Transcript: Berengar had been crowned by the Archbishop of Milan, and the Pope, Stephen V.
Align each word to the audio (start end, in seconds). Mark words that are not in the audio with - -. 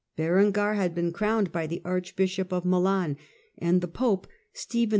Berengar 0.17 0.73
had 0.73 0.95
been 0.95 1.11
crowned 1.13 1.51
by 1.51 1.67
the 1.67 1.79
Archbishop 1.85 2.51
of 2.51 2.65
Milan, 2.65 3.17
and 3.59 3.81
the 3.81 3.87
Pope, 3.87 4.25
Stephen 4.51 4.89
V. 4.89 4.89